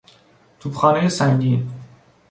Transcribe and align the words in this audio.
توپخانهی 0.59 1.09
سنگین 1.09 1.69